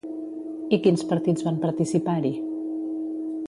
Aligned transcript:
I 0.77 0.79
quins 0.85 1.03
partits 1.11 1.45
van 1.49 1.61
participar-hi? 1.67 2.35